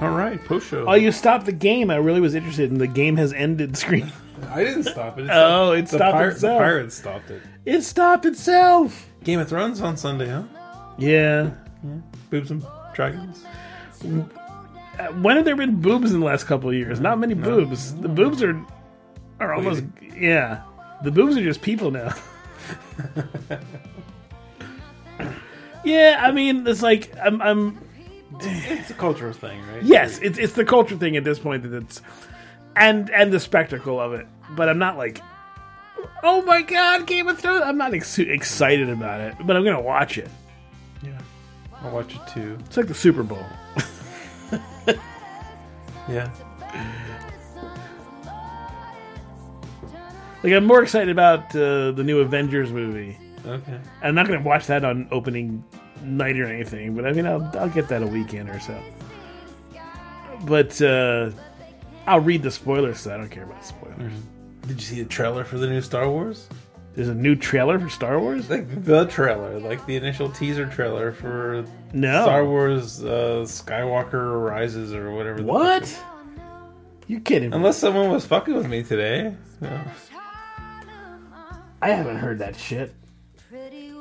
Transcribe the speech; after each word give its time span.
All 0.00 0.10
right, 0.10 0.42
post 0.44 0.68
show. 0.68 0.84
Oh, 0.86 0.94
you 0.94 1.12
stopped 1.12 1.46
the 1.46 1.52
game. 1.52 1.90
I 1.90 1.96
really 1.96 2.20
was 2.20 2.34
interested, 2.34 2.70
in 2.70 2.78
the 2.78 2.86
game 2.86 3.16
has 3.16 3.32
ended. 3.32 3.76
Screen. 3.76 4.12
I 4.50 4.64
didn't 4.64 4.84
stop 4.84 5.18
it. 5.18 5.26
Oh, 5.30 5.72
it 5.72 5.82
the 5.82 5.96
stopped 5.96 6.16
pir- 6.18 6.28
itself. 6.30 6.58
The 6.58 6.64
pirates 6.64 6.94
stopped 6.96 7.30
it. 7.30 7.42
It 7.64 7.82
stopped 7.82 8.26
itself. 8.26 9.08
Game 9.24 9.38
of 9.40 9.48
Thrones 9.48 9.80
on 9.80 9.96
Sunday, 9.96 10.28
huh? 10.28 10.42
Yeah. 10.98 11.50
yeah. 11.84 11.90
Boobs 12.30 12.50
and 12.50 12.64
dragons. 12.94 13.44
Uh, 14.04 15.06
When 15.22 15.36
have 15.36 15.44
there 15.44 15.56
been 15.56 15.80
boobs 15.80 16.12
in 16.12 16.20
the 16.20 16.26
last 16.26 16.44
couple 16.44 16.68
of 16.68 16.74
years? 16.74 17.00
Not 17.00 17.18
many 17.18 17.34
boobs. 17.34 17.94
The 17.96 18.08
boobs 18.08 18.42
are 18.42 18.60
are 19.40 19.54
almost 19.54 19.84
yeah. 20.16 20.62
The 21.04 21.10
boobs 21.10 21.36
are 21.36 21.42
just 21.42 21.62
people 21.62 21.90
now. 21.90 22.12
yeah, 25.84 26.18
I 26.20 26.32
mean, 26.32 26.66
it's 26.66 26.82
like 26.82 27.12
I'm 27.22 27.40
I'm 27.42 27.78
It's 28.40 28.90
a 28.90 28.94
cultural 28.94 29.32
thing, 29.32 29.60
right? 29.68 29.82
yes, 29.82 30.18
it's 30.18 30.38
it's 30.38 30.52
the 30.52 30.64
culture 30.64 30.96
thing 30.96 31.16
at 31.16 31.24
this 31.24 31.38
point 31.38 31.62
that 31.62 31.72
it's 31.72 32.02
and 32.74 33.10
and 33.10 33.32
the 33.32 33.40
spectacle 33.40 34.00
of 34.00 34.12
it. 34.12 34.26
But 34.50 34.68
I'm 34.68 34.78
not 34.78 34.96
like 34.96 35.20
oh 36.22 36.42
my 36.42 36.62
god, 36.62 37.06
Game 37.06 37.28
of 37.28 37.38
Thrones. 37.38 37.62
I'm 37.64 37.78
not 37.78 37.94
ex- 37.94 38.18
excited 38.18 38.88
about 38.88 39.20
it, 39.20 39.34
but 39.44 39.56
I'm 39.56 39.64
gonna 39.64 39.80
watch 39.80 40.18
it. 40.18 40.28
Yeah. 41.02 41.18
I'll 41.82 41.90
watch 41.92 42.14
it 42.14 42.20
too. 42.28 42.58
It's 42.66 42.76
like 42.76 42.88
the 42.88 42.94
Super 42.94 43.22
Bowl. 43.22 43.44
Yeah. 46.08 46.30
Like 50.42 50.52
I'm 50.52 50.64
more 50.64 50.82
excited 50.82 51.08
about 51.08 51.54
uh, 51.56 51.90
the 51.92 52.04
new 52.04 52.20
Avengers 52.20 52.72
movie. 52.72 53.18
Okay. 53.44 53.80
I'm 54.02 54.14
not 54.14 54.26
going 54.26 54.40
to 54.40 54.46
watch 54.46 54.66
that 54.66 54.84
on 54.84 55.08
opening 55.10 55.64
night 56.02 56.38
or 56.38 56.46
anything, 56.46 56.94
but 56.94 57.06
I 57.06 57.12
mean, 57.12 57.26
I'll, 57.26 57.50
I'll 57.58 57.68
get 57.68 57.88
that 57.88 58.02
a 58.02 58.06
weekend 58.06 58.48
or 58.50 58.60
so. 58.60 58.78
But 60.44 60.80
uh, 60.82 61.30
I'll 62.06 62.20
read 62.20 62.42
the 62.42 62.50
spoilers, 62.50 63.00
so 63.00 63.14
I 63.14 63.16
don't 63.16 63.30
care 63.30 63.44
about 63.44 63.64
spoilers. 63.64 64.12
Did 64.62 64.76
you 64.80 64.86
see 64.86 65.02
the 65.02 65.08
trailer 65.08 65.44
for 65.44 65.58
the 65.58 65.66
new 65.66 65.80
Star 65.80 66.08
Wars? 66.08 66.48
There's 66.94 67.08
a 67.08 67.14
new 67.14 67.36
trailer 67.36 67.78
for 67.78 67.88
Star 67.90 68.18
Wars? 68.18 68.48
Like 68.48 68.84
the 68.84 69.04
trailer, 69.06 69.58
like 69.60 69.84
the 69.86 69.96
initial 69.96 70.30
teaser 70.30 70.66
trailer 70.66 71.12
for 71.12 71.64
No. 71.92 72.22
Star 72.22 72.44
Wars 72.44 73.04
uh, 73.04 73.44
Skywalker 73.46 74.44
Rises 74.48 74.94
or 74.94 75.10
whatever. 75.12 75.42
What? 75.42 76.02
You 77.06 77.20
kidding 77.20 77.50
me? 77.50 77.56
Unless 77.56 77.78
someone 77.78 78.10
was 78.10 78.24
fucking 78.24 78.54
with 78.54 78.68
me 78.68 78.82
today. 78.82 79.34
No. 79.60 79.80
I 81.82 81.90
haven't 81.90 82.16
heard 82.16 82.38
that 82.38 82.56
shit. 82.56 82.94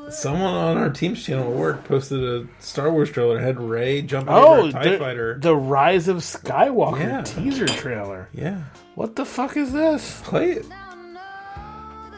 Someone 0.10 0.54
on 0.54 0.78
our 0.78 0.90
team's 0.90 1.24
channel 1.24 1.52
at 1.52 1.58
work 1.58 1.84
posted 1.86 2.24
a 2.24 2.48
Star 2.60 2.92
Wars 2.92 3.10
trailer. 3.12 3.40
Had 3.40 3.60
Rey 3.60 4.02
jumping 4.02 4.34
Oh, 4.34 4.58
over 4.60 4.68
a 4.70 4.72
TIE 4.72 4.90
the, 4.92 4.98
fighter. 4.98 5.40
the 5.40 5.56
Rise 5.56 6.08
of 6.08 6.18
Skywalker 6.18 7.00
Yeah. 7.00 7.22
teaser 7.24 7.68
trailer. 7.68 8.30
yeah. 8.34 8.62
What 8.96 9.16
the 9.16 9.26
fuck 9.26 9.58
is 9.58 9.72
this? 9.74 10.22
Play 10.24 10.52
it. 10.52 10.66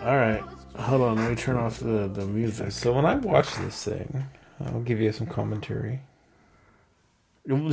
All 0.03 0.15
right, 0.15 0.41
hold 0.77 1.01
on. 1.01 1.15
Let 1.17 1.29
me 1.31 1.35
turn 1.35 1.55
off 1.55 1.79
the, 1.79 2.07
the 2.07 2.25
music. 2.25 2.71
So 2.71 2.93
when 2.93 3.05
I 3.05 3.15
watch 3.15 3.55
this 3.55 3.83
thing, 3.83 4.25
I'll 4.63 4.81
give 4.81 4.99
you 5.01 5.11
some 5.11 5.27
commentary. 5.27 6.01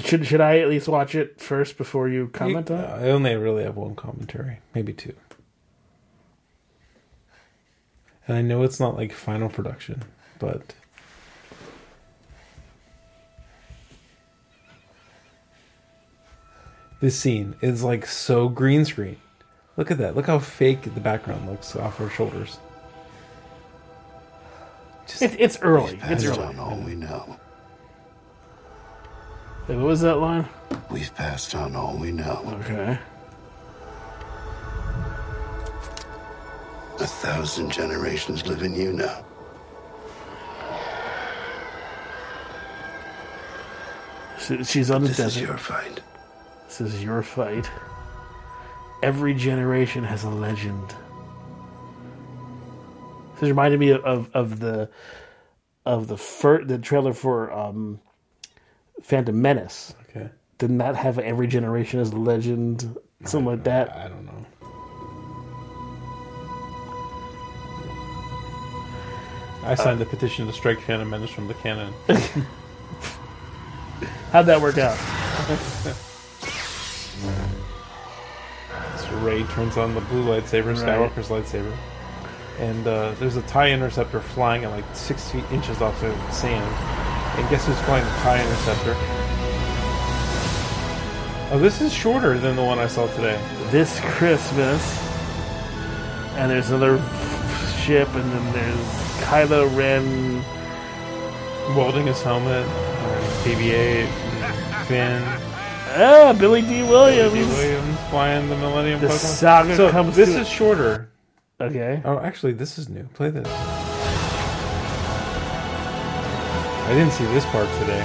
Should 0.05 0.27
should 0.27 0.41
I 0.41 0.59
at 0.61 0.69
least 0.69 0.89
watch 0.89 1.15
it 1.17 1.41
first 1.41 1.77
before 1.77 2.09
you 2.09 2.29
comment 2.29 2.71
on 2.71 2.79
it? 2.81 2.87
I 2.89 3.11
only 3.11 3.35
really 3.35 3.65
have 3.65 3.77
one 3.77 3.95
commentary, 3.97 4.61
maybe 4.75 4.93
two. 4.93 5.15
And 8.27 8.37
I 8.37 8.43
know 8.43 8.63
it's 8.63 8.81
not 8.81 8.97
like 8.97 9.13
final 9.13 9.49
production, 9.49 10.03
but 10.39 10.75
this 17.01 17.19
scene 17.19 17.55
is 17.61 17.83
like 17.83 18.07
so 18.07 18.49
green 18.49 18.85
screen. 18.85 19.17
Look 19.77 19.91
at 19.91 19.99
that. 19.99 20.15
Look 20.17 20.27
how 20.27 20.39
fake 20.39 20.83
the 20.83 21.01
background 21.01 21.49
looks 21.49 21.77
off 21.77 21.99
her 21.99 22.09
shoulders. 22.09 22.59
It, 25.21 25.37
it's 25.39 25.59
early. 25.61 25.95
It's 25.95 26.03
Passed 26.03 26.27
early. 26.27 26.43
on 26.45 26.59
all 26.59 26.79
we 26.79 26.95
know. 26.95 27.39
Wait, 29.69 29.77
what 29.77 29.87
was 29.87 30.01
that 30.01 30.17
line? 30.17 30.49
We've 30.91 31.15
passed 31.15 31.55
on 31.55 31.77
all 31.77 31.97
we 31.97 32.11
know. 32.13 32.59
Okay. 32.63 32.99
A 37.01 37.07
thousand 37.07 37.73
generations 37.73 38.47
live 38.47 38.63
in 38.63 38.75
you 38.75 38.93
now. 38.93 39.25
She's 44.63 44.91
on 44.91 45.03
the 45.03 45.09
desert. 45.09 45.25
This 45.25 45.37
is 45.37 45.43
your 45.43 45.59
fight. 45.59 46.01
This 46.67 46.81
is 46.81 47.03
your 47.03 47.23
fight. 47.23 47.71
Every 49.03 49.35
generation 49.35 50.05
has 50.05 50.25
a 50.25 50.31
legend. 50.31 50.95
This 53.35 53.49
reminded 53.49 53.81
me 53.81 53.93
of 53.93 54.31
of 54.35 54.61
the 54.61 54.91
of 55.85 56.09
the 56.09 56.17
fir- 56.17 56.65
the 56.65 56.79
trailer 56.79 57.13
for 57.13 57.51
um, 57.53 58.01
Phantom 59.03 59.41
Menace. 59.41 59.95
Okay. 60.11 60.29
Didn't 60.59 60.79
that 60.79 60.97
have 60.97 61.19
every 61.19 61.47
generation 61.47 62.01
as 62.01 62.11
a 62.11 62.17
legend? 62.17 62.97
Something 63.25 63.47
like 63.47 63.65
that. 63.65 63.95
I 63.97 64.09
don't 64.09 64.27
know. 64.27 64.47
I 69.65 69.75
signed 69.75 70.01
the 70.01 70.07
petition 70.07 70.47
to 70.47 70.53
strike 70.53 70.81
Phantom 70.81 71.09
Menace 71.09 71.31
from 71.31 71.49
the 71.49 71.55
canon. 71.55 71.95
How'd 74.31 74.47
that 74.47 74.61
work 74.61 74.79
out? 74.79 74.99
So 78.99 79.17
Rey 79.19 79.45
turns 79.45 79.77
on 79.77 79.95
the 79.95 80.01
blue 80.03 80.25
lightsaber, 80.25 80.75
Skywalker's 80.77 81.29
lightsaber, 81.29 81.75
and 82.59 82.87
uh, 82.87 83.13
there's 83.13 83.37
a 83.37 83.43
TIE 83.43 83.71
interceptor 83.71 84.21
flying 84.21 84.65
at 84.65 84.71
like 84.71 84.85
six 84.95 85.31
feet 85.31 85.45
inches 85.51 85.81
off 85.81 86.01
the 86.01 86.31
sand. 86.31 86.65
And 87.39 87.49
guess 87.51 87.67
who's 87.67 87.81
flying 87.83 88.05
the 88.05 88.11
TIE 88.21 88.41
interceptor? 88.43 88.95
Oh, 91.53 91.59
this 91.61 91.81
is 91.81 91.93
shorter 91.93 92.39
than 92.39 92.57
the 92.57 92.65
one 92.65 92.79
I 92.79 92.87
saw 92.87 93.07
today. 93.09 93.41
This 93.71 94.01
Christmas, 94.01 94.83
and 96.37 96.51
there's 96.51 96.71
another 96.71 96.99
ship, 97.79 98.09
and 98.15 98.33
then 98.33 98.53
there's 98.53 99.04
Kylo 99.23 99.75
Ren. 99.77 100.43
Welding 101.77 102.07
his 102.07 102.21
helmet, 102.23 102.67
uh, 102.67 103.43
BB-8, 103.43 104.07
Finn. 104.87 105.23
Ah, 105.97 106.35
Billy 106.39 106.61
Dee 106.61 106.83
Williams. 106.83 107.33
Billy 107.33 107.47
Williams 107.47 107.99
flying 108.11 108.49
the 108.51 108.57
Millennium 108.57 109.01
The 109.01 109.07
Pokemon. 109.07 109.13
saga 109.19 109.77
so 109.77 109.91
comes 109.91 110.15
this 110.15 110.29
to- 110.35 110.41
is 110.41 110.49
shorter. 110.49 111.09
Okay. 111.61 112.03
Oh, 112.05 112.19
actually, 112.19 112.53
this 112.53 112.77
is 112.79 112.91
new. 112.91 113.05
Play 113.15 113.31
this. 113.31 113.47
I 116.87 116.89
didn't 116.91 117.13
see 117.13 117.25
this 117.27 117.47
part 117.47 117.69
today. 117.79 118.05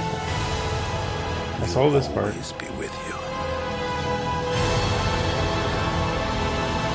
I 1.60 1.66
saw 1.66 1.90
this 1.90 2.08
part. 2.08 2.28
Always 2.32 2.52
be 2.52 2.64
with 2.78 2.94
you. 3.06 3.14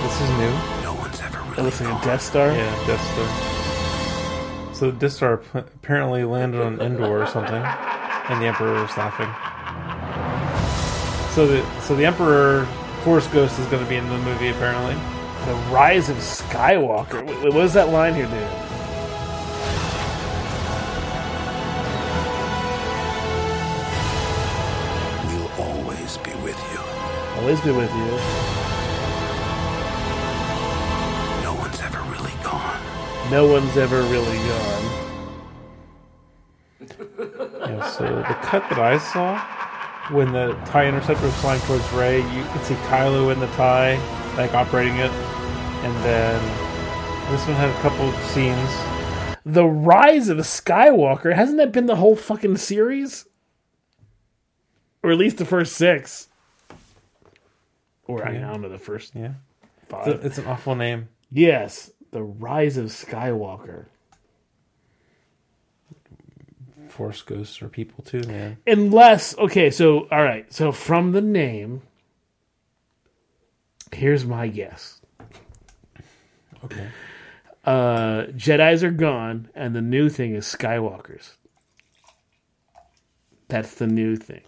This 0.01 0.21
is 0.21 0.29
new. 0.39 0.53
No 0.81 0.93
one's 0.95 1.19
ever 1.21 1.37
It 1.37 1.45
really 1.51 1.63
looks 1.63 1.79
like 1.81 2.01
a 2.01 2.05
Death 2.05 2.21
Star. 2.23 2.47
Yeah, 2.51 2.87
Death 2.87 3.03
Star. 3.13 3.54
So 4.75 4.91
the 4.91 4.97
Death 4.97 5.13
Star 5.13 5.41
apparently 5.53 6.25
landed 6.25 6.61
on 6.61 6.81
Endor 6.81 7.23
or 7.23 7.27
something, 7.27 7.63
and 7.63 8.41
the 8.41 8.47
Emperor 8.47 8.73
was 8.73 8.97
laughing. 8.97 9.31
So 11.33 11.47
the 11.47 11.79
so 11.79 11.95
the 11.95 12.05
Emperor 12.05 12.65
Force 13.05 13.25
Ghost 13.27 13.57
is 13.57 13.65
going 13.67 13.81
to 13.81 13.89
be 13.89 13.95
in 13.95 14.05
the 14.09 14.17
movie 14.17 14.49
apparently. 14.49 14.95
The 15.45 15.53
Rise 15.73 16.09
of 16.09 16.17
Skywalker. 16.17 17.25
Wait, 17.25 17.53
what 17.53 17.63
is 17.63 17.71
that 17.71 17.87
line 17.87 18.15
here, 18.15 18.25
dude? 18.25 18.33
We'll 25.31 25.51
always 25.57 26.17
be 26.17 27.71
with 27.71 27.89
you. 27.93 28.44
No 33.31 33.47
one's 33.47 33.75
ever 33.77 34.01
really 34.03 34.37
gone. 34.37 34.91
Yeah, 37.67 37.89
so 37.89 38.03
the 38.03 38.37
cut 38.43 38.61
that 38.69 38.77
I 38.77 38.97
saw 38.99 39.39
when 40.13 40.31
the 40.31 40.53
TIE 40.65 40.87
interceptor 40.87 41.25
was 41.25 41.33
flying 41.37 41.59
towards 41.61 41.89
Rey, 41.93 42.17
you 42.17 42.43
could 42.51 42.61
see 42.63 42.75
Kylo 42.75 43.33
in 43.33 43.39
the 43.39 43.47
TIE, 43.47 43.95
like 44.37 44.53
operating 44.53 44.95
it, 44.97 45.09
and 45.09 45.95
then 46.05 46.39
this 47.31 47.43
one 47.47 47.55
had 47.55 47.69
a 47.71 47.81
couple 47.81 48.07
of 48.07 48.25
scenes. 48.25 48.69
The 49.45 49.65
Rise 49.65 50.29
of 50.29 50.37
Skywalker. 50.39 51.33
Hasn't 51.33 51.57
that 51.57 51.71
been 51.71 51.87
the 51.87 51.95
whole 51.95 52.15
fucking 52.15 52.57
series? 52.57 53.25
Or 55.01 55.11
at 55.11 55.17
least 55.17 55.37
the 55.37 55.45
first 55.45 55.73
six. 55.73 56.27
Or 58.07 58.27
I 58.27 58.33
Yeah. 58.33 58.51
don't 58.51 58.61
know, 58.61 58.69
the 58.69 58.77
first 58.77 59.15
Yeah, 59.15 59.33
five. 59.87 60.07
it's, 60.07 60.23
a- 60.23 60.27
it's 60.27 60.37
an 60.37 60.45
awful 60.45 60.75
name. 60.75 61.09
yes, 61.31 61.89
The 62.11 62.23
Rise 62.23 62.77
of 62.77 62.87
Skywalker. 62.87 63.85
Force 66.87 67.21
ghosts 67.21 67.61
are 67.61 67.67
people 67.67 68.03
too, 68.03 68.21
man. 68.21 68.57
Unless, 68.65 69.37
okay, 69.37 69.69
so, 69.69 70.07
all 70.11 70.23
right. 70.23 70.51
So 70.53 70.71
from 70.71 71.11
the 71.11 71.21
name, 71.21 71.81
here's 73.93 74.25
my 74.25 74.47
guess. 74.47 75.01
Okay. 76.63 76.87
Uh, 77.65 78.27
Jedi's 78.27 78.83
are 78.83 78.91
gone, 78.91 79.49
and 79.55 79.75
the 79.75 79.81
new 79.81 80.07
thing 80.07 80.35
is 80.35 80.45
Skywalkers. 80.45 81.31
That's 83.47 83.75
the 83.75 83.87
new 83.87 84.15
thing. 84.15 84.41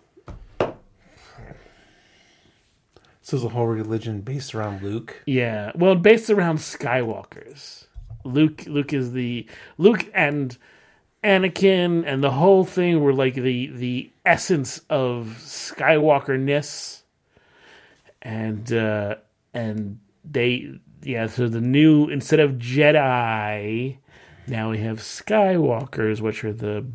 So 3.27 3.35
is 3.35 3.44
a 3.44 3.50
whole 3.50 3.68
religion 3.68 4.21
based 4.21 4.56
around 4.56 4.81
Luke. 4.81 5.21
Yeah, 5.25 5.74
well, 5.75 5.95
based 5.95 6.29
around 6.29 6.59
Skywalkers. 6.59 7.88
Luke, 8.24 8.63
Luke 8.68 8.94
is 8.94 9.12
the 9.12 9.45
Luke 9.77 10.09
and 10.13 10.57
Anakin, 11.25 12.06
and 12.07 12.24
the 12.24 12.31
whole 12.31 12.63
thing 12.63 13.01
were 13.01 13.12
like 13.12 13.33
the 13.33 13.68
the 13.68 14.09
essence 14.25 14.79
of 14.89 15.39
Skywalkerness, 15.41 17.01
and 18.21 18.71
uh, 18.71 19.15
and 19.53 20.00
they 20.24 20.79
yeah. 21.03 21.27
So 21.27 21.50
the 21.50 21.59
new 21.59 22.07
instead 22.07 22.39
of 22.39 22.53
Jedi, 22.53 23.97
now 24.47 24.71
we 24.71 24.77
have 24.77 25.00
Skywalkers, 25.00 26.21
which 26.21 26.45
are 26.45 26.53
the 26.53 26.85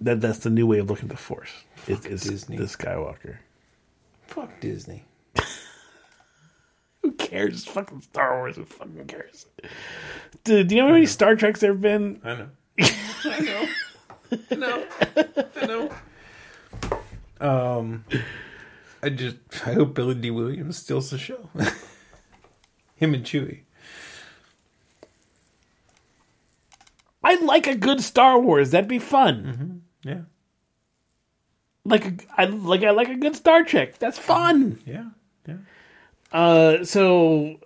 that 0.00 0.20
that's 0.20 0.40
the 0.40 0.50
new 0.50 0.66
way 0.66 0.80
of 0.80 0.90
looking 0.90 1.04
at 1.04 1.10
the 1.10 1.16
Force. 1.16 1.52
It 1.86 2.04
is 2.04 2.24
Disney. 2.24 2.56
the 2.56 2.64
Skywalker. 2.64 3.36
Fuck 4.28 4.60
Disney. 4.60 5.04
Who 7.02 7.12
cares? 7.12 7.54
It's 7.54 7.64
fucking 7.64 8.02
Star 8.02 8.38
Wars. 8.38 8.56
Who 8.56 8.64
fucking 8.64 9.06
cares? 9.06 9.46
Dude, 10.44 10.68
do 10.68 10.74
you 10.74 10.82
know 10.82 10.88
how 10.88 10.94
many 10.94 11.06
Star 11.06 11.34
Treks 11.34 11.60
there 11.60 11.72
have 11.72 11.80
been? 11.80 12.20
I 12.22 12.34
know. 12.34 12.48
I 13.24 13.40
know. 13.40 13.68
I 14.50 14.54
know. 14.54 14.84
I 15.56 15.66
know. 15.66 15.90
Um, 17.40 18.04
I 19.02 19.08
just 19.10 19.36
I 19.66 19.72
hope 19.72 19.94
Billy 19.94 20.14
Dee 20.14 20.30
Williams 20.30 20.76
steals 20.78 21.10
the 21.10 21.18
show. 21.18 21.48
Him 22.96 23.14
and 23.14 23.24
Chewie. 23.24 23.60
I 27.24 27.36
like 27.36 27.66
a 27.66 27.74
good 27.74 28.02
Star 28.02 28.38
Wars. 28.38 28.70
That'd 28.70 28.88
be 28.88 28.98
fun. 28.98 29.82
Yeah. 30.02 30.22
Like 31.88 32.04
a, 32.06 32.12
I 32.36 32.44
like 32.44 32.82
I 32.82 32.90
like 32.90 33.08
a 33.08 33.16
good 33.16 33.34
Star 33.36 33.64
Trek. 33.64 33.98
That's 33.98 34.18
fun. 34.18 34.78
Yeah. 34.86 35.06
Yeah. 35.46 35.56
Uh, 36.32 36.84
so 36.84 37.56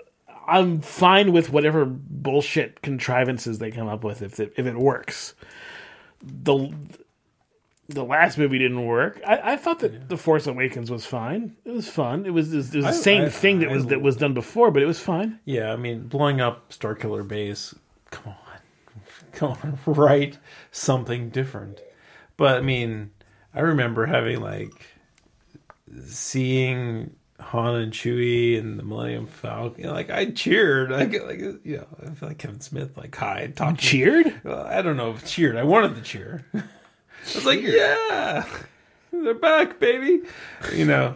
I'm 0.46 0.80
fine 0.80 1.32
with 1.32 1.50
whatever 1.50 1.84
bullshit 1.84 2.82
contrivances 2.82 3.58
they 3.58 3.70
come 3.70 3.88
up 3.88 4.04
with 4.04 4.22
if 4.22 4.38
it, 4.40 4.52
if 4.56 4.66
it 4.66 4.76
works. 4.76 5.34
The 6.22 6.72
the 7.88 8.04
last 8.04 8.38
movie 8.38 8.58
didn't 8.58 8.86
work. 8.86 9.20
I, 9.26 9.52
I 9.52 9.56
thought 9.56 9.80
that 9.80 10.08
The 10.08 10.16
Force 10.16 10.46
Awakens 10.46 10.90
was 10.90 11.04
fine. 11.04 11.56
It 11.64 11.72
was 11.72 11.88
fun. 11.88 12.24
It 12.24 12.30
was, 12.30 12.52
it 12.52 12.56
was 12.56 12.70
the 12.70 12.86
I- 12.86 12.90
same 12.92 13.22
I- 13.24 13.28
thing 13.28 13.58
that 13.58 13.70
was 13.70 13.86
that 13.86 14.00
was 14.00 14.16
done 14.16 14.34
before, 14.34 14.70
but 14.70 14.82
it 14.82 14.86
was 14.86 15.00
fine. 15.00 15.40
Yeah, 15.44 15.72
I 15.72 15.76
mean, 15.76 16.06
blowing 16.06 16.40
up 16.40 16.70
Starkiller 16.70 17.26
Base. 17.26 17.74
Come 18.10 18.28
on, 18.28 18.60
come 19.32 19.50
on, 19.50 19.78
write 19.86 20.38
something 20.70 21.30
different. 21.30 21.80
But 22.36 22.56
I 22.56 22.60
mean, 22.60 23.10
I 23.54 23.60
remember 23.60 24.06
having 24.06 24.40
like 24.40 24.86
seeing 26.06 27.14
Han 27.40 27.74
and 27.74 27.92
Chewie 27.92 28.58
and 28.58 28.78
the 28.78 28.82
Millennium 28.82 29.26
Falcon. 29.26 29.90
Like 29.90 30.10
I 30.10 30.26
cheered. 30.30 30.92
I 30.92 31.04
get 31.04 31.26
like 31.26 31.40
you 31.40 31.60
know, 31.64 31.86
I 32.00 32.10
feel 32.14 32.28
like 32.28 32.38
Kevin 32.38 32.60
Smith. 32.60 32.96
Like 32.96 33.14
hi, 33.14 33.52
talking. 33.54 33.76
Cheered. 33.76 34.40
Well, 34.44 34.64
I 34.64 34.82
don't 34.82 34.96
know 34.96 35.10
if 35.10 35.26
cheered. 35.26 35.56
I 35.56 35.64
wanted 35.64 35.96
to 35.96 36.02
cheer. 36.02 36.46
I 36.54 36.62
was 37.34 37.46
like, 37.46 37.60
yeah, 37.60 38.46
they're 39.12 39.34
back, 39.34 39.78
baby. 39.78 40.22
You 40.72 40.86
know. 40.86 41.14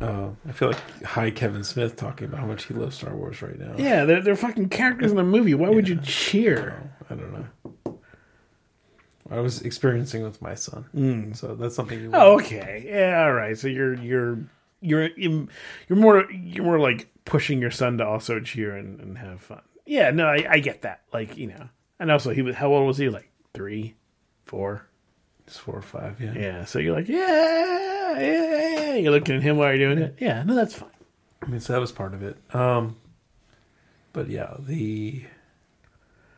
Uh, 0.00 0.30
I 0.48 0.52
feel 0.52 0.68
like 0.68 1.04
hi 1.04 1.30
Kevin 1.30 1.62
Smith 1.62 1.94
talking 1.96 2.26
about 2.26 2.40
how 2.40 2.46
much 2.46 2.64
he 2.64 2.74
loves 2.74 2.96
Star 2.96 3.14
Wars 3.14 3.42
right 3.42 3.58
now. 3.58 3.74
Yeah, 3.76 4.06
they're, 4.06 4.22
they're 4.22 4.36
fucking 4.36 4.70
characters 4.70 5.12
in 5.12 5.18
a 5.18 5.22
movie. 5.22 5.54
Why 5.54 5.68
would 5.68 5.88
you 5.88 5.96
cheer? 5.96 6.90
I 7.10 7.14
don't 7.14 7.32
know. 7.32 7.74
I 9.30 9.40
was 9.40 9.62
experiencing 9.62 10.22
with 10.22 10.42
my 10.42 10.54
son, 10.54 11.32
so 11.34 11.54
that's 11.54 11.74
something. 11.74 11.98
You 11.98 12.10
Oh, 12.12 12.34
okay. 12.36 12.84
Yeah, 12.86 13.24
all 13.24 13.32
right. 13.32 13.56
So 13.56 13.68
you're 13.68 13.94
you're 13.94 14.38
you're 14.80 15.08
you're 15.16 15.48
more 15.88 16.30
you're 16.30 16.64
more 16.64 16.78
like 16.78 17.08
pushing 17.24 17.60
your 17.60 17.70
son 17.70 17.98
to 17.98 18.06
also 18.06 18.38
cheer 18.40 18.76
and, 18.76 19.00
and 19.00 19.16
have 19.18 19.40
fun. 19.40 19.62
Yeah, 19.86 20.10
no, 20.10 20.26
I, 20.26 20.46
I 20.48 20.58
get 20.58 20.82
that. 20.82 21.02
Like 21.12 21.36
you 21.38 21.46
know, 21.48 21.68
and 21.98 22.10
also 22.10 22.30
he 22.32 22.42
was 22.42 22.54
how 22.56 22.72
old 22.72 22.86
was 22.86 22.98
he? 22.98 23.08
Like 23.08 23.30
three, 23.54 23.94
four. 24.42 24.86
it's 25.46 25.56
four 25.56 25.76
or 25.76 25.82
five. 25.82 26.20
Yeah. 26.20 26.34
Yeah. 26.34 26.64
So 26.66 26.78
you're 26.78 26.94
like, 26.94 27.08
yeah, 27.08 28.18
yeah, 28.18 28.78
yeah. 28.78 28.94
You're 28.96 29.12
looking 29.12 29.36
at 29.36 29.42
him 29.42 29.56
while 29.56 29.74
you're 29.74 29.94
doing 29.94 30.04
it. 30.04 30.16
Yeah, 30.20 30.42
no, 30.42 30.54
that's 30.54 30.74
fine. 30.74 30.90
I 31.42 31.46
mean, 31.46 31.60
so 31.60 31.72
that 31.72 31.80
was 31.80 31.92
part 31.92 32.12
of 32.14 32.22
it. 32.22 32.36
Um, 32.54 32.96
but 34.12 34.28
yeah, 34.28 34.54
the 34.58 35.24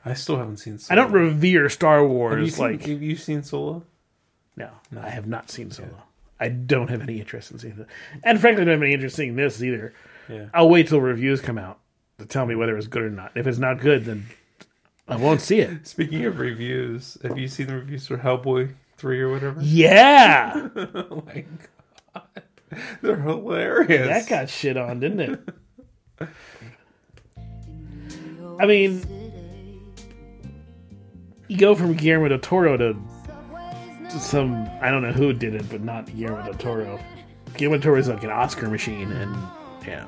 I 0.06 0.14
still 0.14 0.37
haven't 0.37 0.58
seen. 0.58 0.79
Solo. 0.79 1.00
I 1.00 1.03
don't 1.03 1.12
revere 1.12 1.69
Star 1.69 1.99
Have 1.99 2.05
you 2.05 2.14
Wars 2.14 2.55
seen, 2.55 2.64
like 2.64 2.82
have 2.87 3.03
you 3.03 3.17
seen 3.17 3.43
Solo? 3.43 3.85
no, 4.56 4.70
I 5.03 5.11
have 5.11 5.26
not 5.26 5.50
seen 5.50 5.70
Solo. 5.73 6.03
I 6.38 6.49
don't 6.49 6.88
have 6.91 7.03
any 7.03 7.19
interest 7.19 7.50
in 7.50 7.58
seeing 7.58 7.79
it, 7.81 7.87
and 8.23 8.41
frankly, 8.41 8.62
I 8.62 8.67
don't 8.67 8.75
have 8.75 8.82
any 8.82 8.93
interest 8.93 9.19
in 9.19 9.25
seeing 9.25 9.37
this 9.37 9.61
either. 9.62 9.93
Yeah. 10.29 10.47
I'll 10.55 10.69
wait 10.69 10.88
till 10.88 11.00
reviews 11.00 11.41
come 11.41 11.58
out 11.58 11.81
to 12.19 12.26
tell 12.26 12.47
me 12.47 12.55
whether 12.55 12.76
it's 12.76 12.87
good 12.87 13.03
or 13.03 13.11
not. 13.11 13.32
If 13.35 13.47
it's 13.47 13.58
not 13.58 13.81
good, 13.81 14.05
then 14.05 14.26
I 15.08 15.17
won't 15.17 15.41
see 15.41 15.58
it. 15.61 15.87
Speaking 15.88 16.25
of 16.25 16.38
reviews, 16.38 17.19
have 17.23 17.37
you 17.38 17.49
seen 17.49 17.67
the 17.67 17.75
reviews 17.75 18.06
for 18.06 18.19
Hellboy 18.19 18.75
three 18.97 19.20
or 19.20 19.31
whatever? 19.31 19.61
Yeah, 19.61 20.69
oh 20.76 21.25
my 21.26 21.44
god, 22.14 22.43
they're 23.02 23.17
hilarious. 23.20 24.06
that 24.06 24.29
got 24.29 24.49
shit 24.50 24.76
on, 24.76 25.00
didn't 25.00 25.20
it? 25.20 26.29
I 28.59 28.67
mean, 28.67 29.02
you 31.48 31.56
go 31.58 31.75
from 31.75 31.94
Guillermo 31.94 32.28
del 32.28 32.38
Toro 32.38 32.76
to, 32.76 32.94
to 34.10 34.20
some 34.20 34.69
I 34.81 34.90
don't 34.90 35.02
know 35.02 35.12
who 35.12 35.32
did 35.32 35.54
it, 35.54 35.69
but 35.69 35.82
not 35.82 36.06
Guillermo 36.06 36.44
del 36.44 36.54
Toro. 36.54 36.98
Guillermo 37.54 37.76
del 37.76 37.82
Toro 37.82 37.98
is 37.98 38.08
like 38.08 38.25
an 38.25 38.31
Oscar 38.31 38.69
machine, 38.69 39.10
and 39.12 39.37
yeah, 39.87 40.06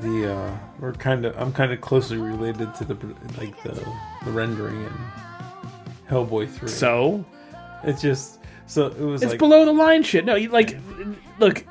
the 0.00 0.32
uh 0.34 0.58
we're 0.80 0.92
kind 0.92 1.24
of 1.24 1.36
I'm 1.38 1.52
kind 1.52 1.72
of 1.72 1.80
closely 1.80 2.18
related 2.18 2.74
to 2.76 2.84
the 2.84 2.94
like 3.38 3.60
the 3.62 3.72
the 4.24 4.30
rendering 4.30 4.84
and 4.84 4.94
Hellboy 6.10 6.50
three. 6.50 6.68
so 6.68 7.24
it's 7.84 8.02
just 8.02 8.40
so 8.66 8.86
it 8.86 8.98
was 9.00 9.22
It's 9.22 9.32
like 9.32 9.38
below 9.38 9.64
the 9.64 9.72
line 9.72 10.02
shit. 10.02 10.24
No, 10.24 10.34
you 10.34 10.50
like 10.50 10.76
look, 11.38 11.64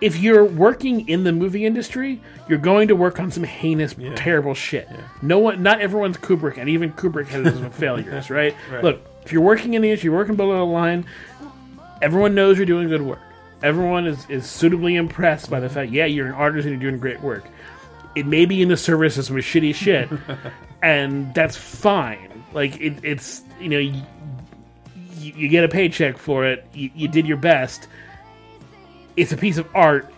if 0.00 0.18
you're 0.18 0.44
working 0.44 1.08
in 1.08 1.24
the 1.24 1.32
movie 1.32 1.66
industry, 1.66 2.20
you're 2.48 2.58
going 2.58 2.88
to 2.88 2.96
work 2.96 3.20
on 3.20 3.30
some 3.30 3.44
heinous, 3.44 3.94
terrible 4.16 4.54
shit. 4.54 4.88
No 5.22 5.38
one 5.38 5.62
not 5.62 5.80
everyone's 5.80 6.16
Kubrick, 6.16 6.56
and 6.56 6.68
even 6.68 6.92
Kubrick 6.92 7.26
has 7.28 7.52
some 7.54 7.70
failures, 7.70 8.30
right? 8.30 8.54
Right. 8.70 8.82
Look, 8.82 9.02
if 9.24 9.32
you're 9.32 9.42
working 9.42 9.74
in 9.74 9.82
the 9.82 9.88
industry, 9.88 10.08
you're 10.08 10.16
working 10.16 10.36
below 10.36 10.58
the 10.58 10.72
line, 10.72 11.04
everyone 12.00 12.34
knows 12.34 12.56
you're 12.56 12.66
doing 12.66 12.88
good 12.88 13.02
work. 13.02 13.20
Everyone 13.62 14.06
is, 14.06 14.28
is 14.30 14.46
suitably 14.48 14.96
impressed 14.96 15.50
by 15.50 15.60
the 15.60 15.66
mm-hmm. 15.66 15.74
fact, 15.74 15.92
yeah, 15.92 16.06
you're 16.06 16.26
an 16.26 16.32
artist 16.32 16.66
and 16.66 16.80
you're 16.80 16.90
doing 16.90 17.00
great 17.00 17.20
work. 17.20 17.44
It 18.14 18.26
may 18.26 18.46
be 18.46 18.62
in 18.62 18.68
the 18.68 18.76
service 18.76 19.18
of 19.18 19.26
some 19.26 19.36
shitty 19.36 19.74
shit, 19.74 20.08
and 20.82 21.32
that's 21.34 21.56
fine. 21.56 22.44
Like 22.52 22.80
it, 22.80 23.04
it's 23.04 23.42
you 23.60 23.68
know 23.68 23.78
you, 23.78 24.02
you 25.20 25.48
get 25.48 25.62
a 25.62 25.68
paycheck 25.68 26.16
for 26.18 26.44
it. 26.44 26.66
You, 26.72 26.90
you 26.94 27.06
did 27.06 27.26
your 27.26 27.36
best. 27.36 27.86
It's 29.16 29.32
a 29.32 29.36
piece 29.36 29.58
of 29.58 29.68
art. 29.74 30.12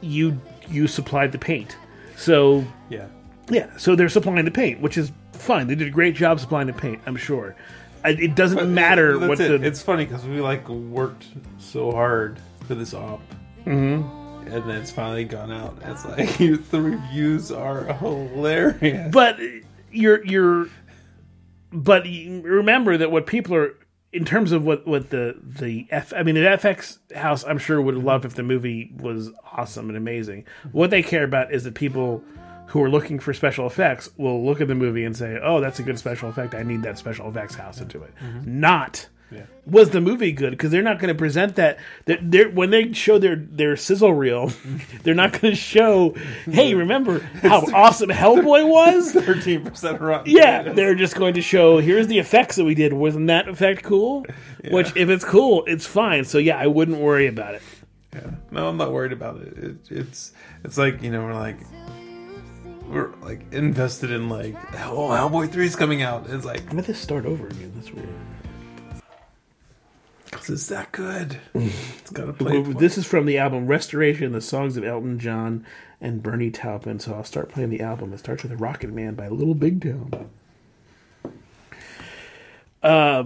You 0.00 0.40
you 0.68 0.86
supplied 0.86 1.32
the 1.32 1.38
paint. 1.38 1.76
So 2.16 2.64
yeah 2.88 3.06
yeah, 3.50 3.76
so 3.76 3.94
they're 3.94 4.08
supplying 4.08 4.44
the 4.44 4.50
paint, 4.50 4.80
which 4.80 4.96
is 4.96 5.12
fine. 5.32 5.66
They 5.66 5.74
did 5.74 5.88
a 5.88 5.90
great 5.90 6.14
job 6.14 6.40
supplying 6.40 6.66
the 6.66 6.72
paint. 6.72 7.00
I'm 7.06 7.16
sure. 7.16 7.54
It 8.04 8.34
doesn't 8.34 8.72
matter 8.72 9.18
what 9.18 9.40
it. 9.40 9.60
the 9.60 9.66
It's 9.66 9.82
funny 9.82 10.04
because 10.04 10.24
we 10.26 10.40
like 10.40 10.68
worked 10.68 11.26
so 11.58 11.90
hard 11.90 12.38
for 12.66 12.74
this 12.74 12.92
op, 12.92 13.22
mm-hmm. 13.64 14.46
and 14.46 14.68
then 14.68 14.76
it's 14.76 14.90
finally 14.90 15.24
gone 15.24 15.50
out. 15.50 15.78
It's 15.82 16.04
like 16.04 16.36
the 16.70 16.80
reviews 16.80 17.50
are 17.50 17.84
hilarious. 17.94 19.10
but 19.10 19.38
you're 19.90 20.24
you're 20.26 20.68
but 21.72 22.04
remember 22.04 22.98
that 22.98 23.10
what 23.10 23.26
people 23.26 23.56
are 23.56 23.74
in 24.14 24.24
terms 24.24 24.52
of 24.52 24.64
what 24.64 24.86
what 24.86 25.10
the 25.10 25.36
the 25.42 25.86
F 25.90 26.12
I 26.16 26.22
mean 26.22 26.36
the 26.36 26.42
FX 26.42 26.98
house 27.14 27.44
I'm 27.44 27.58
sure 27.58 27.82
would 27.82 27.96
love 27.96 28.24
if 28.24 28.34
the 28.34 28.44
movie 28.44 28.92
was 28.96 29.30
awesome 29.52 29.88
and 29.88 29.98
amazing. 29.98 30.46
What 30.72 30.90
they 30.90 31.02
care 31.02 31.24
about 31.24 31.52
is 31.52 31.64
that 31.64 31.74
people 31.74 32.22
who 32.68 32.82
are 32.82 32.88
looking 32.88 33.18
for 33.18 33.34
special 33.34 33.66
effects 33.66 34.08
will 34.16 34.44
look 34.44 34.60
at 34.60 34.68
the 34.68 34.74
movie 34.74 35.04
and 35.04 35.16
say, 35.16 35.38
"Oh, 35.42 35.60
that's 35.60 35.80
a 35.80 35.82
good 35.82 35.98
special 35.98 36.28
effect. 36.28 36.54
I 36.54 36.62
need 36.62 36.82
that 36.82 36.96
special 36.96 37.28
effects 37.28 37.56
house 37.56 37.78
to 37.78 37.84
do 37.84 38.02
it." 38.02 38.14
Mm-hmm. 38.22 38.60
Not 38.60 39.08
Yeah. 39.30 39.46
Was 39.66 39.90
the 39.90 40.00
movie 40.00 40.32
good? 40.32 40.50
Because 40.50 40.70
they're 40.70 40.82
not 40.82 40.98
going 40.98 41.12
to 41.12 41.18
present 41.18 41.56
that. 41.56 41.78
They're, 42.04 42.18
they're, 42.22 42.48
when 42.50 42.70
they 42.70 42.92
show 42.92 43.18
their 43.18 43.36
their 43.36 43.76
sizzle 43.76 44.12
reel, 44.12 44.52
they're 45.02 45.14
not 45.14 45.32
going 45.32 45.52
to 45.54 45.60
show. 45.60 46.14
Hey, 46.44 46.74
remember 46.74 47.20
how 47.42 47.60
awesome 47.74 48.10
Hellboy 48.10 48.68
was? 48.68 49.12
Thirteen 49.12 49.64
percent 49.64 50.00
rotten. 50.00 50.30
Yeah, 50.30 50.58
tomatoes. 50.58 50.76
they're 50.76 50.94
just 50.94 51.16
going 51.16 51.34
to 51.34 51.42
show. 51.42 51.78
Here's 51.78 52.06
the 52.06 52.18
effects 52.18 52.56
that 52.56 52.64
we 52.64 52.74
did. 52.74 52.92
Wasn't 52.92 53.26
that 53.28 53.48
effect 53.48 53.82
cool? 53.82 54.26
Which, 54.70 54.96
if 54.96 55.08
it's 55.08 55.24
cool, 55.24 55.64
it's 55.66 55.86
fine. 55.86 56.24
So 56.24 56.38
yeah, 56.38 56.58
I 56.58 56.66
wouldn't 56.68 56.98
worry 56.98 57.26
about 57.26 57.54
it. 57.54 57.62
Yeah. 58.14 58.30
No, 58.50 58.68
I'm 58.68 58.76
not 58.76 58.92
worried 58.92 59.12
about 59.12 59.40
it. 59.40 59.58
it. 59.58 59.76
It's 59.90 60.32
it's 60.62 60.78
like 60.78 61.02
you 61.02 61.10
know 61.10 61.24
we're 61.24 61.34
like 61.34 61.58
we're 62.88 63.12
like 63.22 63.52
invested 63.52 64.10
in 64.10 64.28
like 64.28 64.54
oh 64.74 65.08
Hellboy 65.08 65.50
three 65.50 65.66
is 65.66 65.74
coming 65.76 66.02
out. 66.02 66.28
It's 66.28 66.44
like 66.44 66.60
I'm 66.62 66.72
going 66.72 66.84
to 66.84 66.94
start 66.94 67.26
over 67.26 67.46
again. 67.48 67.72
That's 67.74 67.90
weird. 67.90 68.08
Because 70.34 70.50
it's 70.50 70.66
that 70.68 70.92
good. 70.92 71.38
It's 71.54 72.10
got 72.10 72.26
to 72.26 72.32
play. 72.32 72.60
This 72.62 72.98
is 72.98 73.06
from 73.06 73.26
the 73.26 73.38
album 73.38 73.66
Restoration, 73.66 74.32
the 74.32 74.40
songs 74.40 74.76
of 74.76 74.84
Elton 74.84 75.18
John 75.18 75.64
and 76.00 76.22
Bernie 76.22 76.50
Taupin. 76.50 76.98
So 77.00 77.14
I'll 77.14 77.24
start 77.24 77.48
playing 77.48 77.70
the 77.70 77.80
album. 77.80 78.12
It 78.12 78.18
starts 78.18 78.42
with 78.42 78.52
a 78.52 78.56
Rocket 78.56 78.90
Man 78.92 79.14
by 79.14 79.28
Little 79.28 79.54
Big 79.54 79.82
Town. 79.82 80.30
Uh, 82.82 83.24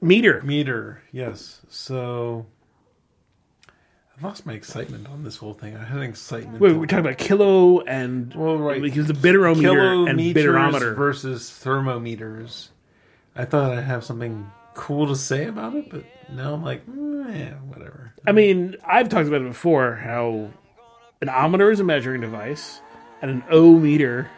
meter. 0.00 0.42
meter. 0.42 1.02
Yes. 1.12 1.60
So 1.68 2.46
I've 4.16 4.22
lost 4.24 4.46
my 4.46 4.54
excitement 4.54 5.08
on 5.08 5.22
this 5.22 5.36
whole 5.36 5.54
thing. 5.54 5.76
I 5.76 5.84
had 5.84 6.00
excitement. 6.00 6.60
Wait, 6.60 6.72
we're 6.72 6.86
talking 6.86 7.04
about 7.06 7.18
kilo 7.18 7.80
and 7.80 8.34
Well, 8.34 8.56
right. 8.56 8.82
because 8.82 9.06
the 9.06 9.12
bitterometer 9.14 10.10
and 10.10 10.18
bitterometer. 10.18 10.96
versus 10.96 11.50
thermometers. 11.50 12.70
I 13.36 13.44
thought 13.44 13.70
I'd 13.70 13.84
have 13.84 14.02
something 14.02 14.50
cool 14.78 15.08
to 15.08 15.16
say 15.16 15.46
about 15.46 15.74
it, 15.74 15.90
but 15.90 16.04
now 16.32 16.54
I'm 16.54 16.62
like, 16.62 16.86
mm, 16.86 17.36
yeah, 17.36 17.54
whatever. 17.54 18.14
I 18.26 18.32
mean, 18.32 18.76
I've 18.86 19.08
talked 19.08 19.26
about 19.26 19.42
it 19.42 19.48
before. 19.48 19.96
How 19.96 20.50
an 21.20 21.28
ohmmeter 21.28 21.72
is 21.72 21.80
a 21.80 21.84
measuring 21.84 22.20
device, 22.20 22.80
and 23.20 23.30
an 23.30 23.44
O 23.50 23.74
meter 23.74 24.30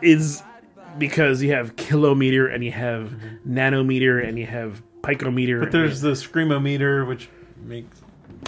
is 0.00 0.42
because 0.96 1.42
you 1.42 1.52
have 1.52 1.76
kilometer 1.76 2.48
and 2.48 2.64
you 2.64 2.72
have 2.72 3.10
mm-hmm. 3.10 3.58
nanometer 3.58 4.26
and 4.26 4.38
you 4.38 4.46
have 4.46 4.82
picometer. 5.02 5.60
But 5.60 5.72
there's 5.72 6.00
the 6.00 6.12
screamometer, 6.12 7.06
which 7.06 7.28
makes 7.62 8.00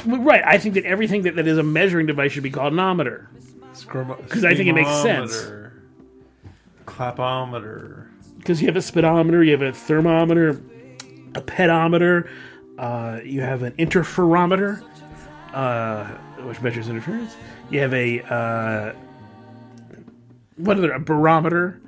right. 0.07 0.43
I 0.45 0.57
think 0.57 0.75
that 0.75 0.87
everything 0.87 1.23
that, 1.23 1.37
that 1.37 1.47
is 1.47 1.59
a 1.59 1.63
measuring 1.63 2.07
device 2.07 2.33
should 2.33 2.43
be 2.43 2.51
called 2.51 2.73
an 2.73 2.79
ohmmeter. 2.79 3.27
because 4.23 4.45
I 4.45 4.55
think 4.55 4.71
it 4.71 4.73
makes 4.73 5.03
sense. 5.03 5.51
Clapometer. 6.87 8.06
Because 8.47 8.63
you 8.63 8.69
have 8.69 8.77
a 8.77 8.83
speedometer, 8.83 9.43
you 9.43 9.51
have 9.51 9.63
a 9.63 9.73
thermometer, 9.73 10.63
a 11.35 11.41
pedometer, 11.41 12.31
uh, 12.79 13.19
you 13.25 13.41
have 13.41 13.65
an 13.65 13.73
interferometer, 13.73 14.85
uh, 15.53 16.05
which 16.45 16.61
measures 16.63 16.89
interference. 16.89 17.35
You 17.71 17.81
have 17.81 17.93
a 17.93 18.23
uh, 18.23 18.93
what 20.59 20.77
other 20.77 20.93
a 20.93 21.01
barometer, 21.01 21.81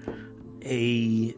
a 0.64 1.32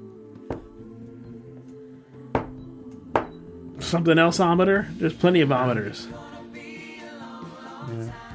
something 3.78 4.18
else 4.18 4.40
ometer. 4.40 4.88
There's 4.92 5.12
plenty 5.12 5.42
of 5.42 5.52
ometers. 5.52 6.08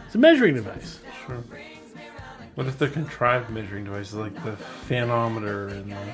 It's 0.05 0.13
a 0.13 0.19
measuring 0.19 0.53
device. 0.53 0.99
Sure. 1.25 1.43
What 2.53 2.67
if 2.67 2.77
they're 2.77 2.89
contrived 2.89 3.49
measuring 3.49 3.85
devices 3.85 4.13
like 4.13 4.35
the 4.43 4.55
fanometer 4.87 5.71
and 5.71 5.91
the 5.91 6.13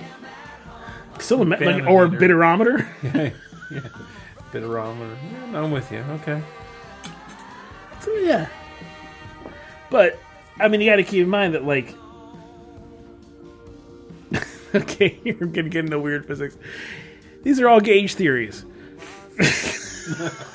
Still 1.22 1.42
a 1.42 1.46
me- 1.46 1.58
like 1.58 1.84
or 1.88 2.08
bitterometer. 2.08 2.86
yeah, 3.04 3.32
yeah, 3.72 3.90
bitterometer? 4.52 5.16
I'm 5.54 5.72
with 5.72 5.92
you. 5.92 6.00
Okay. 6.00 6.42
So, 8.02 8.12
yeah. 8.16 8.48
But 9.90 10.20
I 10.60 10.68
mean, 10.68 10.82
you 10.82 10.90
got 10.90 10.98
to 10.98 11.04
keep 11.04 11.24
in 11.24 11.30
mind 11.30 11.54
that 11.54 11.64
like, 11.64 11.96
okay, 14.76 15.20
you're 15.24 15.36
gonna 15.36 15.70
get 15.70 15.86
into 15.86 16.00
weird 16.00 16.26
physics. 16.26 16.58
These 17.44 17.60
are 17.60 17.70
all 17.70 17.80
gauge 17.80 18.16
theories. 18.16 18.66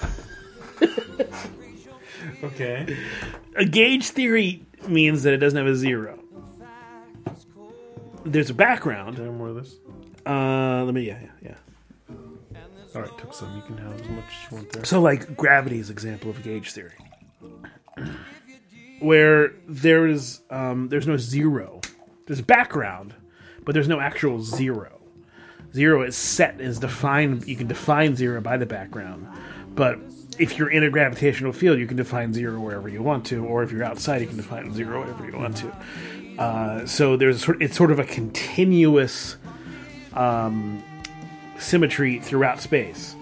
Okay. 2.42 2.96
A 3.56 3.64
gauge 3.64 4.08
theory 4.10 4.64
means 4.86 5.22
that 5.22 5.32
it 5.32 5.38
doesn't 5.38 5.56
have 5.56 5.66
a 5.66 5.74
zero. 5.74 6.18
There's 8.24 8.50
a 8.50 8.54
background. 8.54 9.18
Any 9.18 9.30
more 9.30 9.48
of 9.48 9.56
this? 9.56 9.76
Uh, 10.26 10.82
let 10.84 10.94
me 10.94 11.02
yeah 11.02 11.20
yeah 11.22 11.30
yeah. 12.10 12.14
All 12.94 13.02
right, 13.02 13.18
took 13.18 13.32
some. 13.34 13.54
You 13.54 13.62
can 13.62 13.76
have 13.78 14.00
as 14.00 14.08
much 14.08 14.24
as 14.24 14.50
you 14.50 14.56
want 14.56 14.72
there. 14.72 14.84
So 14.84 15.00
like 15.00 15.36
gravity 15.36 15.78
is 15.78 15.88
an 15.90 15.92
example 15.92 16.30
of 16.30 16.42
gauge 16.42 16.72
theory, 16.72 16.94
where 19.00 19.52
there 19.68 20.06
is 20.06 20.40
um, 20.50 20.88
there's 20.88 21.06
no 21.06 21.16
zero. 21.16 21.80
There's 22.26 22.40
background, 22.40 23.14
but 23.64 23.72
there's 23.74 23.88
no 23.88 24.00
actual 24.00 24.42
zero. 24.42 24.98
Zero 25.74 26.02
is 26.02 26.16
set 26.16 26.60
is 26.60 26.78
defined. 26.78 27.46
You 27.46 27.56
can 27.56 27.66
define 27.66 28.16
zero 28.16 28.40
by 28.40 28.56
the 28.56 28.66
background, 28.66 29.28
but 29.74 29.98
if 30.38 30.56
you're 30.58 30.70
in 30.70 30.82
a 30.82 30.90
gravitational 30.90 31.52
field, 31.52 31.78
you 31.78 31.86
can 31.86 31.96
define 31.96 32.32
zero 32.32 32.58
wherever 32.60 32.88
you 32.88 33.02
want 33.02 33.26
to, 33.26 33.44
or 33.44 33.62
if 33.62 33.70
you're 33.72 33.84
outside, 33.84 34.22
you 34.22 34.26
can 34.26 34.36
define 34.38 34.72
zero 34.72 35.02
wherever 35.02 35.24
you 35.26 35.36
want 35.36 35.56
to. 35.58 36.42
Uh, 36.42 36.86
so 36.86 37.16
there's 37.16 37.44
sort. 37.44 37.60
It's 37.62 37.76
sort 37.76 37.90
of 37.90 37.98
a 37.98 38.04
continuous 38.04 39.36
um, 40.16 40.82
symmetry 41.58 42.18
throughout 42.20 42.60
space. 42.60 43.14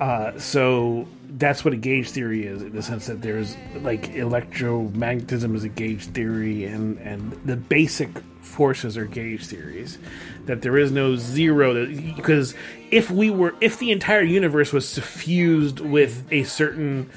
Uh, 0.00 0.36
so 0.38 1.06
that's 1.38 1.64
what 1.64 1.72
a 1.72 1.76
gauge 1.76 2.10
theory 2.10 2.44
is, 2.44 2.60
in 2.60 2.74
the 2.74 2.82
sense 2.82 3.06
that 3.06 3.22
there's 3.22 3.56
like 3.76 4.12
electromagnetism 4.14 5.54
is 5.54 5.64
a 5.64 5.68
gauge 5.68 6.06
theory, 6.06 6.64
and 6.64 6.98
and 6.98 7.32
the 7.44 7.56
basic 7.56 8.10
forces 8.40 8.96
are 8.96 9.06
gauge 9.06 9.46
theories. 9.46 9.98
That 10.46 10.62
there 10.62 10.76
is 10.76 10.90
no 10.90 11.14
zero, 11.14 11.86
because 12.16 12.54
if 12.90 13.10
we 13.10 13.30
were, 13.30 13.54
if 13.60 13.78
the 13.78 13.92
entire 13.92 14.22
universe 14.22 14.72
was 14.72 14.88
suffused 14.88 15.78
with 15.78 16.26
a 16.32 16.42
certain, 16.44 17.08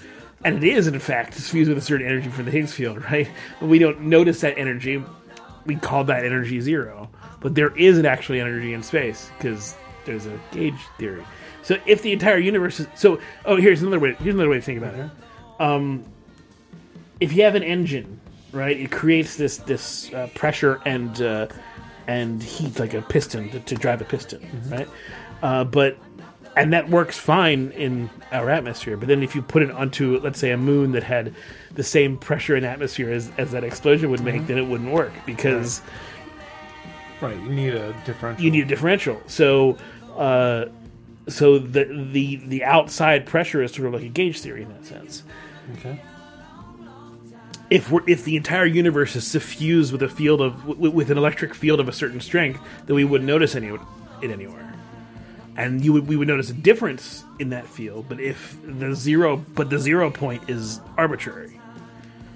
and 0.44 0.64
it 0.64 0.68
is 0.68 0.88
in 0.88 1.00
fact 1.00 1.34
suffused 1.34 1.70
with 1.70 1.80
a 1.80 1.82
certain 1.82 2.06
energy 2.06 2.30
from 2.30 2.46
the 2.46 2.52
Higgs 2.52 2.72
field, 2.72 3.04
right? 3.10 3.28
But 3.60 3.68
we 3.68 3.80
don't 3.80 4.02
notice 4.02 4.42
that 4.42 4.60
energy. 4.60 5.04
We 5.66 5.76
call 5.76 6.04
that 6.04 6.24
energy 6.24 6.62
zero, 6.62 7.10
but 7.46 7.54
there 7.54 7.78
isn't 7.78 8.08
actually 8.08 8.42
energy 8.42 8.74
in 8.74 8.82
space 8.82 9.30
because 9.38 9.76
there's 10.04 10.26
a 10.26 10.36
gauge 10.52 10.74
theory. 10.98 11.24
So 11.62 11.78
if 11.86 12.02
the 12.02 12.12
entire 12.12 12.40
universe 12.40 12.80
is 12.80 12.88
so, 12.96 13.20
oh, 13.46 13.56
here's 13.58 13.84
another 13.84 14.00
way. 14.00 14.16
Here's 14.16 14.34
another 14.34 14.50
way 14.50 14.56
to 14.56 14.64
think 14.64 14.80
about 14.80 14.96
it. 14.96 15.12
Um, 15.60 16.06
if 17.20 17.34
you 17.34 17.44
have 17.44 17.54
an 17.54 17.62
engine, 17.62 18.20
right, 18.52 18.76
it 18.76 18.92
creates 18.92 19.36
this 19.36 19.58
this 19.58 20.12
uh, 20.12 20.28
pressure 20.34 20.82
and 20.88 21.22
uh, 21.22 21.46
and 22.08 22.42
heat 22.42 22.80
like 22.80 22.96
a 22.96 23.04
piston 23.04 23.52
to, 23.52 23.60
to 23.60 23.76
drive 23.76 24.02
a 24.02 24.06
piston, 24.06 24.42
right? 24.72 24.90
Uh, 25.44 25.66
but 25.66 26.00
and 26.58 26.74
that 26.74 26.90
works 26.90 27.16
fine 27.16 27.70
in 27.74 28.10
our 28.32 28.50
atmosphere. 28.50 28.98
But 28.98 29.08
then 29.08 29.22
if 29.22 29.36
you 29.36 29.44
put 29.44 29.62
it 29.62 29.70
onto, 29.70 30.20
let's 30.20 30.40
say, 30.40 30.50
a 30.50 30.58
moon 30.58 30.94
that 30.94 31.04
had 31.04 31.36
the 31.76 31.84
same 31.84 32.18
pressure 32.18 32.56
and 32.56 32.66
atmosphere 32.66 33.12
as, 33.12 33.32
as 33.38 33.52
that 33.52 33.64
explosion 33.64 34.10
would 34.10 34.22
make, 34.22 34.48
then 34.48 34.58
it 34.58 34.66
wouldn't 34.66 34.92
work 34.92 35.14
because 35.28 35.82
Right. 35.82 36.15
You 37.34 37.50
need 37.50 37.74
a 37.74 37.94
differential. 38.06 38.44
you 38.46 38.52
need 38.52 38.64
a 38.64 38.68
differential. 38.68 39.22
So, 39.28 39.78
uh, 40.16 40.66
so 41.28 41.58
the 41.60 41.86
the 42.12 42.36
the 42.38 42.64
outside 42.64 43.26
pressure 43.26 43.62
is 43.64 43.72
sort 43.74 43.88
of 43.88 43.94
like 43.94 44.04
a 44.04 44.10
gauge 44.10 44.40
theory 44.40 44.64
in 44.64 44.70
that 44.70 44.86
sense. 44.86 45.24
Okay. 45.78 46.00
If 47.70 47.90
we're 47.92 48.08
if 48.08 48.24
the 48.24 48.36
entire 48.38 48.66
universe 48.66 49.16
is 49.16 49.26
suffused 49.26 49.92
with 49.92 50.04
a 50.04 50.10
field 50.10 50.40
of 50.42 50.66
w- 50.68 50.92
with 50.92 51.10
an 51.10 51.18
electric 51.18 51.56
field 51.56 51.80
of 51.80 51.88
a 51.88 51.92
certain 51.92 52.22
strength, 52.22 52.60
then 52.86 52.96
we 52.96 53.04
wouldn't 53.04 53.28
notice 53.28 53.56
any 53.56 53.68
it 53.68 54.30
anywhere, 54.32 54.74
and 55.58 55.84
you 55.84 55.92
would 55.94 56.08
we 56.08 56.16
would 56.16 56.28
notice 56.28 56.52
a 56.52 56.54
difference 56.54 57.24
in 57.40 57.50
that 57.50 57.66
field. 57.66 58.06
But 58.08 58.20
if 58.20 58.56
the 58.64 58.94
zero, 58.94 59.38
but 59.38 59.72
the 59.72 59.80
zero 59.80 60.12
point 60.12 60.48
is 60.48 60.80
arbitrary. 60.98 61.60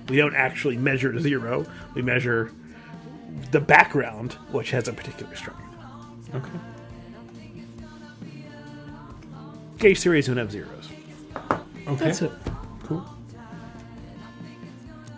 We 0.07 0.17
don't 0.17 0.33
actually 0.33 0.77
measure 0.77 1.17
zero. 1.19 1.67
We 1.93 2.01
measure 2.01 2.51
the 3.51 3.59
background, 3.59 4.33
which 4.51 4.71
has 4.71 4.87
a 4.87 4.93
particular 4.93 5.35
strength. 5.35 5.61
Okay. 6.33 6.49
Gauge 9.77 9.99
series 9.99 10.27
don't 10.27 10.37
have 10.37 10.51
zeros. 10.51 10.89
Okay. 11.87 12.05
That's 12.05 12.21
it. 12.21 12.31
Cool. 12.83 13.03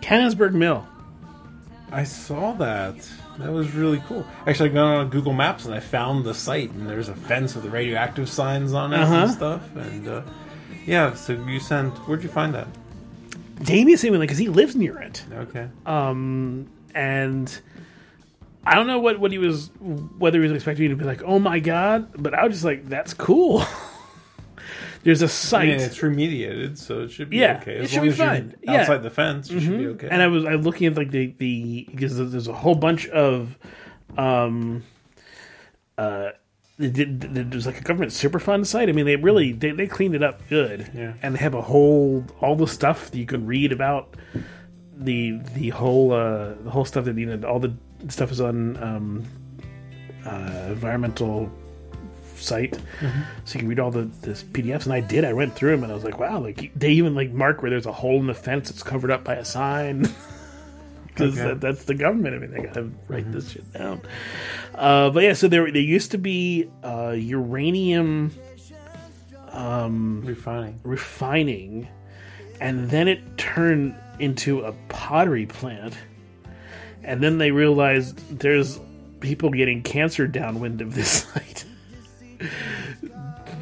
Canonsburg 0.00 0.52
Mill. 0.54 0.86
I 1.90 2.04
saw 2.04 2.52
that. 2.54 2.96
That 3.38 3.50
was 3.52 3.72
really 3.74 4.02
cool. 4.06 4.26
Actually, 4.46 4.70
I 4.70 4.72
got 4.74 4.84
on 4.84 5.10
Google 5.10 5.32
Maps 5.32 5.64
and 5.64 5.74
I 5.74 5.80
found 5.80 6.24
the 6.24 6.34
site, 6.34 6.70
and 6.70 6.88
there's 6.88 7.08
a 7.08 7.14
fence 7.14 7.54
with 7.54 7.64
the 7.64 7.70
radioactive 7.70 8.28
signs 8.28 8.72
on 8.72 8.92
it 8.92 9.00
Uh-huh. 9.00 9.14
and 9.14 9.30
stuff. 9.30 9.76
And 9.76 10.08
uh, 10.08 10.22
yeah, 10.86 11.14
so 11.14 11.32
you 11.32 11.58
sent. 11.60 11.92
Where'd 12.08 12.22
you 12.22 12.28
find 12.28 12.54
that? 12.54 12.68
Damien 13.62 13.98
sent 13.98 14.12
me 14.12 14.18
because 14.18 14.38
he 14.38 14.48
lives 14.48 14.74
near 14.74 14.98
it, 14.98 15.24
Okay. 15.32 15.68
um, 15.86 16.66
and 16.94 17.60
I 18.64 18.74
don't 18.74 18.86
know 18.86 18.98
what 19.00 19.18
what 19.18 19.32
he 19.32 19.38
was 19.38 19.70
whether 19.80 20.38
he 20.38 20.42
was 20.48 20.52
expecting 20.52 20.84
me 20.84 20.88
to 20.90 20.96
be 20.96 21.04
like, 21.04 21.22
oh 21.24 21.38
my 21.38 21.58
god, 21.58 22.10
but 22.22 22.34
I 22.34 22.44
was 22.44 22.52
just 22.54 22.64
like, 22.64 22.88
that's 22.88 23.12
cool. 23.14 23.64
there's 25.02 25.20
a 25.22 25.28
site. 25.28 25.68
mean, 25.68 25.80
it's 25.80 25.98
remediated, 25.98 26.78
so 26.78 27.00
it 27.02 27.10
should 27.10 27.28
be 27.30 27.38
Yeah, 27.38 27.58
okay. 27.60 27.78
it 27.78 27.88
should 27.90 27.98
long 27.98 28.06
be 28.06 28.12
as 28.12 28.18
you're 28.18 28.26
fine. 28.28 28.54
Yeah. 28.62 28.80
outside 28.80 29.02
the 29.02 29.10
fence, 29.10 29.50
you 29.50 29.58
should 29.60 29.78
be 29.78 29.86
okay. 29.88 30.08
and 30.10 30.22
I 30.22 30.28
was 30.28 30.44
I 30.44 30.54
was 30.54 30.64
looking 30.64 30.86
at 30.86 30.96
like 30.96 31.10
the 31.10 31.34
the 31.38 31.88
because 31.90 32.16
there's 32.30 32.46
a 32.48 32.52
whole 32.54 32.76
bunch 32.76 33.08
of 33.08 33.58
um 34.16 34.84
uh 35.98 36.30
there's 36.78 37.66
like 37.66 37.78
a 37.78 37.82
government 37.82 38.12
superfund 38.12 38.66
site. 38.66 38.88
I 38.88 38.92
mean, 38.92 39.06
they 39.06 39.16
really 39.16 39.52
they, 39.52 39.70
they 39.72 39.86
cleaned 39.86 40.14
it 40.14 40.22
up 40.22 40.40
good, 40.48 40.90
Yeah. 40.94 41.14
and 41.22 41.34
they 41.34 41.38
have 41.38 41.54
a 41.54 41.62
whole 41.62 42.24
all 42.40 42.56
the 42.56 42.66
stuff 42.66 43.10
that 43.10 43.18
you 43.18 43.26
can 43.26 43.46
read 43.46 43.72
about 43.72 44.16
the 44.96 45.38
the 45.54 45.70
whole 45.70 46.12
uh 46.12 46.54
the 46.62 46.70
whole 46.70 46.84
stuff 46.84 47.04
that 47.04 47.16
you 47.18 47.26
know 47.26 47.48
all 47.48 47.58
the 47.60 47.74
stuff 48.08 48.30
is 48.32 48.40
on 48.40 48.76
um 48.82 49.24
uh 50.26 50.66
environmental 50.68 51.50
site. 52.36 52.74
So 53.44 53.54
you 53.54 53.60
can 53.60 53.68
read 53.68 53.78
all 53.80 53.90
the 53.92 54.10
this 54.22 54.42
pdfs 54.42 54.84
and 54.84 54.92
i 54.92 55.00
did. 55.00 55.24
I 55.24 55.32
went 55.32 55.54
through 55.54 55.70
them 55.72 55.84
and 55.84 55.92
i 55.92 55.94
was 55.94 56.02
like 56.04 56.18
wow 56.18 56.40
like 56.40 56.72
they 56.74 56.90
even 56.90 57.14
like 57.14 57.30
mark 57.30 57.62
where 57.62 57.70
there's 57.70 57.86
a 57.86 57.92
hole 57.92 58.18
in 58.18 58.26
the 58.26 58.34
fence 58.34 58.68
that's 58.70 58.82
covered 58.82 59.10
up 59.10 59.24
by 59.24 59.34
a 59.36 59.44
sign. 59.44 60.06
Because 61.14 61.38
Okay. 61.38 61.48
that, 61.48 61.60
that's 61.60 61.84
the 61.84 61.92
government. 61.94 62.34
I 62.34 62.38
mean 62.38 62.50
they 62.52 62.62
gotta 62.62 62.88
write 63.06 63.30
this 63.30 63.50
shit 63.50 63.70
down. 63.74 64.00
Uh, 64.74 65.10
but 65.10 65.22
yeah 65.22 65.34
so 65.34 65.46
there, 65.46 65.70
there 65.70 65.82
used 65.82 66.12
to 66.12 66.18
be 66.18 66.70
uh, 66.82 67.10
uranium 67.10 68.32
refining. 70.24 70.80
refining 70.82 71.86
and 72.60 72.88
then 72.88 73.08
it 73.08 73.20
turned 73.36 73.94
into 74.20 74.60
a 74.62 74.72
pottery 74.88 75.44
plant 75.44 75.94
and 77.04 77.22
then 77.22 77.38
they 77.38 77.50
realized 77.50 78.38
there's 78.38 78.78
people 79.20 79.50
getting 79.50 79.82
cancer 79.82 80.26
downwind 80.26 80.80
of 80.80 80.94
this 80.94 81.10
site. 81.24 81.64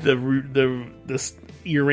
The 0.03 0.17
the 0.17 0.87
this 1.07 1.35
uranium 1.65 1.89